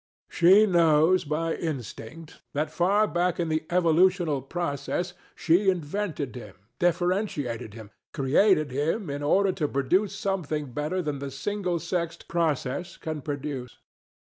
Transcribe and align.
She 0.31 0.65
knows 0.65 1.25
by 1.25 1.53
instinct 1.53 2.41
that 2.53 2.71
far 2.71 3.07
back 3.07 3.39
in 3.39 3.49
the 3.49 3.67
evolutional 3.69 4.41
process 4.41 5.13
she 5.35 5.69
invented 5.69 6.35
him, 6.35 6.55
differentiated 6.79 7.75
him, 7.75 7.91
created 8.11 8.71
him 8.71 9.11
in 9.11 9.21
order 9.21 9.51
to 9.51 9.67
produce 9.67 10.15
something 10.17 10.71
better 10.73 11.03
than 11.03 11.19
the 11.19 11.29
single 11.29 11.77
sexed 11.77 12.27
process 12.27 12.97
can 12.97 13.21
produce. 13.21 13.77